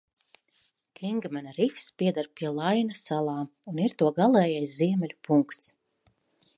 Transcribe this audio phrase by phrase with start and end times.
[0.99, 5.75] Kingmena rifs pieder pie Laina salām un ir to galējais ziemeļu punkts.